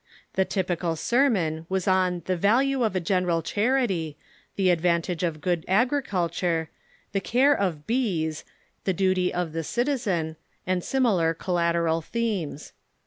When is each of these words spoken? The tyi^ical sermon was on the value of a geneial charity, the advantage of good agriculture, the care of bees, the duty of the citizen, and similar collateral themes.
The 0.33 0.47
tyi^ical 0.47 0.97
sermon 0.97 1.67
was 1.69 1.87
on 1.87 2.23
the 2.25 2.35
value 2.35 2.81
of 2.81 2.95
a 2.95 2.99
geneial 2.99 3.43
charity, 3.45 4.17
the 4.55 4.71
advantage 4.71 5.21
of 5.21 5.41
good 5.41 5.63
agriculture, 5.67 6.71
the 7.11 7.21
care 7.21 7.53
of 7.53 7.85
bees, 7.85 8.43
the 8.83 8.93
duty 8.93 9.31
of 9.31 9.53
the 9.53 9.63
citizen, 9.63 10.37
and 10.65 10.83
similar 10.83 11.35
collateral 11.35 12.01
themes. 12.01 12.73